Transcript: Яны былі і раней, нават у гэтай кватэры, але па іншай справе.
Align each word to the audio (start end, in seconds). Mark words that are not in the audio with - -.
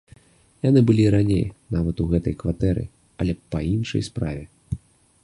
Яны 0.67 0.81
былі 0.89 1.03
і 1.09 1.11
раней, 1.15 1.43
нават 1.75 1.95
у 2.05 2.07
гэтай 2.13 2.35
кватэры, 2.41 2.83
але 3.25 3.33
па 3.53 3.59
іншай 3.75 4.01
справе. 4.09 4.43